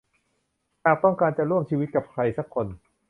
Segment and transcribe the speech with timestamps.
[0.83, 2.67] หากต้องการจะร่วมชีวิตกับใครสักคน